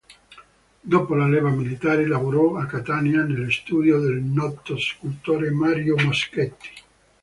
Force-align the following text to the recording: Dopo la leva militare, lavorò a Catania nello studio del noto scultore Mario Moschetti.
Dopo 0.81 1.13
la 1.13 1.27
leva 1.27 1.51
militare, 1.51 2.07
lavorò 2.07 2.55
a 2.55 2.65
Catania 2.65 3.21
nello 3.23 3.51
studio 3.51 3.99
del 3.99 4.19
noto 4.19 4.75
scultore 4.79 5.51
Mario 5.51 5.95
Moschetti. 5.95 6.69